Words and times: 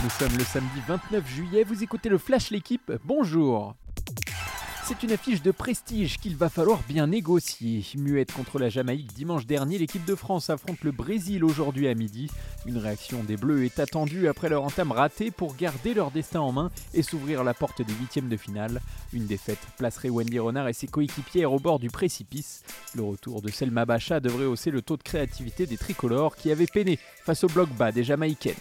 Nous 0.00 0.10
sommes 0.10 0.38
le 0.38 0.44
samedi 0.44 0.80
29 0.86 1.28
juillet, 1.28 1.64
vous 1.64 1.82
écoutez 1.82 2.08
le 2.08 2.18
Flash 2.18 2.50
L'équipe, 2.50 2.92
bonjour 3.04 3.74
c'est 4.88 5.02
une 5.02 5.12
affiche 5.12 5.42
de 5.42 5.50
prestige 5.50 6.16
qu'il 6.16 6.34
va 6.34 6.48
falloir 6.48 6.80
bien 6.88 7.08
négocier. 7.08 7.84
Muette 7.98 8.32
contre 8.32 8.58
la 8.58 8.70
Jamaïque 8.70 9.12
dimanche 9.12 9.44
dernier, 9.44 9.76
l'équipe 9.76 10.06
de 10.06 10.14
France 10.14 10.48
affronte 10.48 10.82
le 10.82 10.92
Brésil 10.92 11.44
aujourd'hui 11.44 11.88
à 11.88 11.94
midi. 11.94 12.30
Une 12.64 12.78
réaction 12.78 13.22
des 13.22 13.36
Bleus 13.36 13.66
est 13.66 13.80
attendue 13.80 14.28
après 14.28 14.48
leur 14.48 14.64
entame 14.64 14.92
ratée 14.92 15.30
pour 15.30 15.56
garder 15.56 15.92
leur 15.92 16.10
destin 16.10 16.40
en 16.40 16.52
main 16.52 16.70
et 16.94 17.02
s'ouvrir 17.02 17.44
la 17.44 17.52
porte 17.52 17.82
des 17.82 17.92
huitièmes 17.92 18.30
de 18.30 18.38
finale. 18.38 18.80
Une 19.12 19.26
défaite 19.26 19.60
placerait 19.76 20.08
Wendy 20.08 20.38
Renard 20.38 20.68
et 20.68 20.72
ses 20.72 20.86
coéquipières 20.86 21.52
au 21.52 21.58
bord 21.58 21.80
du 21.80 21.90
précipice. 21.90 22.62
Le 22.94 23.02
retour 23.02 23.42
de 23.42 23.50
Selma 23.50 23.84
Bacha 23.84 24.20
devrait 24.20 24.46
hausser 24.46 24.70
le 24.70 24.80
taux 24.80 24.96
de 24.96 25.02
créativité 25.02 25.66
des 25.66 25.76
tricolores 25.76 26.34
qui 26.34 26.50
avaient 26.50 26.66
peiné 26.66 26.98
face 27.26 27.44
au 27.44 27.48
bloc 27.48 27.68
bas 27.76 27.92
des 27.92 28.04
Jamaïcaines. 28.04 28.54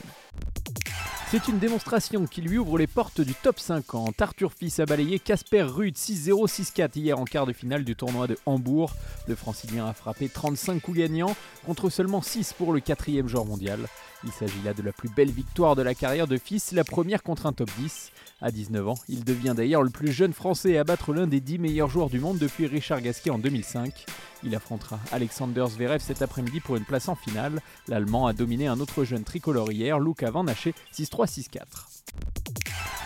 C'est 1.29 1.49
une 1.49 1.59
démonstration 1.59 2.25
qui 2.25 2.41
lui 2.41 2.57
ouvre 2.57 2.77
les 2.77 2.87
portes 2.87 3.19
du 3.19 3.33
top 3.33 3.59
50. 3.59 4.21
Arthur 4.21 4.53
Fils 4.53 4.79
a 4.79 4.85
balayé 4.85 5.19
Casper 5.19 5.63
Ruud 5.63 5.93
6-0, 5.93 6.47
6-4 6.47 6.97
hier 6.97 7.19
en 7.19 7.25
quart 7.25 7.45
de 7.45 7.51
finale 7.51 7.83
du 7.83 7.97
tournoi 7.97 8.27
de 8.27 8.37
Hambourg. 8.45 8.93
Le 9.27 9.35
francilien 9.35 9.87
a 9.87 9.93
frappé 9.93 10.29
35 10.29 10.81
coups 10.81 10.99
gagnants 10.99 11.35
contre 11.65 11.89
seulement 11.89 12.21
6 12.21 12.53
pour 12.53 12.71
le 12.71 12.79
quatrième 12.79 13.27
joueur 13.27 13.43
mondial. 13.43 13.89
Il 14.23 14.31
s'agit 14.31 14.61
là 14.63 14.73
de 14.73 14.81
la 14.81 14.93
plus 14.93 15.09
belle 15.09 15.29
victoire 15.29 15.75
de 15.75 15.81
la 15.81 15.93
carrière 15.93 16.27
de 16.27 16.37
Fils, 16.37 16.71
la 16.71 16.85
première 16.85 17.23
contre 17.23 17.45
un 17.45 17.51
top 17.51 17.69
10. 17.77 18.13
À 18.39 18.49
19 18.49 18.87
ans, 18.87 18.99
il 19.09 19.25
devient 19.25 19.53
d'ailleurs 19.55 19.83
le 19.83 19.89
plus 19.89 20.13
jeune 20.13 20.31
français 20.31 20.77
à 20.77 20.85
battre 20.85 21.13
l'un 21.13 21.27
des 21.27 21.41
10 21.41 21.59
meilleurs 21.59 21.89
joueurs 21.89 22.09
du 22.09 22.21
monde 22.21 22.37
depuis 22.37 22.67
Richard 22.67 23.01
Gasquet 23.01 23.31
en 23.31 23.37
2005. 23.37 24.05
Il 24.43 24.55
affrontera 24.55 24.99
Alexander 25.11 25.65
Zverev 25.67 25.99
cet 25.99 26.21
après-midi 26.21 26.59
pour 26.59 26.75
une 26.75 26.85
place 26.85 27.07
en 27.09 27.15
finale. 27.15 27.61
L'Allemand 27.87 28.27
a 28.27 28.33
dominé 28.33 28.67
un 28.67 28.79
autre 28.79 29.03
jeune 29.03 29.23
tricolore 29.23 29.71
hier, 29.71 29.99
Luca 29.99 30.29
Van 30.31 30.47
Haché, 30.47 30.73
6-3-6-4. 30.93 31.61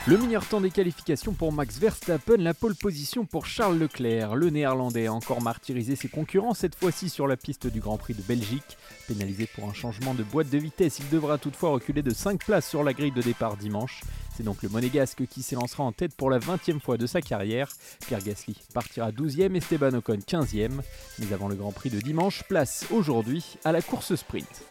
Le 0.07 0.17
meilleur 0.17 0.47
temps 0.47 0.61
des 0.61 0.71
qualifications 0.71 1.33
pour 1.33 1.53
Max 1.53 1.77
Verstappen, 1.77 2.37
la 2.37 2.55
pole 2.55 2.73
position 2.73 3.23
pour 3.27 3.45
Charles 3.45 3.77
Leclerc. 3.77 4.35
Le 4.35 4.49
néerlandais 4.49 5.05
a 5.05 5.13
encore 5.13 5.43
martyrisé 5.43 5.95
ses 5.95 6.07
concurrents, 6.07 6.55
cette 6.55 6.73
fois-ci 6.73 7.07
sur 7.07 7.27
la 7.27 7.37
piste 7.37 7.67
du 7.67 7.79
Grand 7.79 7.99
Prix 7.99 8.15
de 8.15 8.23
Belgique. 8.23 8.79
Pénalisé 9.07 9.45
pour 9.45 9.69
un 9.69 9.73
changement 9.73 10.15
de 10.15 10.23
boîte 10.23 10.49
de 10.49 10.57
vitesse, 10.57 10.97
il 10.97 11.07
devra 11.09 11.37
toutefois 11.37 11.69
reculer 11.69 12.01
de 12.01 12.09
5 12.09 12.43
places 12.43 12.67
sur 12.67 12.83
la 12.83 12.93
grille 12.93 13.11
de 13.11 13.21
départ 13.21 13.57
dimanche. 13.57 14.01
C'est 14.35 14.41
donc 14.41 14.63
le 14.63 14.69
monégasque 14.69 15.27
qui 15.27 15.43
s'élancera 15.43 15.83
en 15.83 15.91
tête 15.91 16.15
pour 16.15 16.31
la 16.31 16.39
20e 16.39 16.79
fois 16.79 16.97
de 16.97 17.05
sa 17.05 17.21
carrière. 17.21 17.71
Pierre 18.07 18.23
Gasly 18.23 18.55
partira 18.73 19.11
12e, 19.11 19.55
Esteban 19.55 19.93
Ocon 19.93 20.17
15e. 20.17 20.81
Mais 21.19 21.31
avant 21.31 21.47
le 21.47 21.53
Grand 21.53 21.73
Prix 21.73 21.91
de 21.91 21.99
dimanche, 21.99 22.41
place 22.49 22.87
aujourd'hui 22.89 23.59
à 23.63 23.71
la 23.71 23.83
course 23.83 24.15
sprint. 24.15 24.63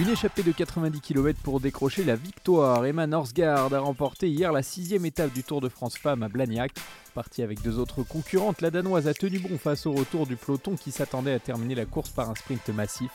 Une 0.00 0.10
échappée 0.10 0.44
de 0.44 0.52
90 0.52 1.00
km 1.00 1.40
pour 1.42 1.58
décrocher 1.58 2.04
la 2.04 2.14
victoire. 2.14 2.86
Emma 2.86 3.08
Norsgaard 3.08 3.74
a 3.74 3.80
remporté 3.80 4.28
hier 4.28 4.52
la 4.52 4.62
sixième 4.62 5.04
étape 5.04 5.32
du 5.32 5.42
Tour 5.42 5.60
de 5.60 5.68
France 5.68 5.98
Femmes 5.98 6.22
à 6.22 6.28
Blagnac. 6.28 6.70
Partie 7.14 7.42
avec 7.42 7.62
deux 7.62 7.80
autres 7.80 8.04
concurrentes, 8.04 8.60
la 8.60 8.70
Danoise 8.70 9.08
a 9.08 9.14
tenu 9.14 9.40
bon 9.40 9.58
face 9.58 9.86
au 9.86 9.92
retour 9.92 10.28
du 10.28 10.36
peloton 10.36 10.76
qui 10.76 10.92
s'attendait 10.92 11.32
à 11.32 11.40
terminer 11.40 11.74
la 11.74 11.84
course 11.84 12.10
par 12.10 12.30
un 12.30 12.36
sprint 12.36 12.68
massif. 12.68 13.10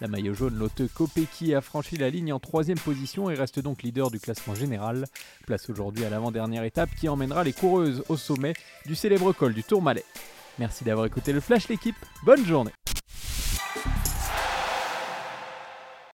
La 0.00 0.06
maillot 0.06 0.32
jaune 0.32 0.54
Lotte 0.54 0.86
Kopecky 0.94 1.56
a 1.56 1.60
franchi 1.60 1.96
la 1.96 2.08
ligne 2.08 2.32
en 2.32 2.38
troisième 2.38 2.78
position 2.78 3.30
et 3.30 3.34
reste 3.34 3.58
donc 3.58 3.82
leader 3.82 4.12
du 4.12 4.20
classement 4.20 4.54
général. 4.54 5.06
Place 5.44 5.68
aujourd'hui 5.68 6.04
à 6.04 6.10
l'avant-dernière 6.10 6.62
étape 6.62 6.90
qui 7.00 7.08
emmènera 7.08 7.42
les 7.42 7.52
coureuses 7.52 8.04
au 8.08 8.16
sommet 8.16 8.54
du 8.86 8.94
célèbre 8.94 9.32
col 9.32 9.54
du 9.54 9.64
Tourmalet. 9.64 10.04
Merci 10.60 10.84
d'avoir 10.84 11.06
écouté 11.06 11.32
le 11.32 11.40
Flash 11.40 11.66
l'équipe, 11.68 11.96
bonne 12.24 12.46
journée 12.46 12.77